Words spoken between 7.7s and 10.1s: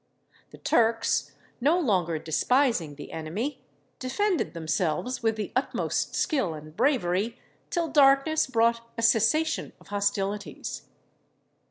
darkness brought a cessation of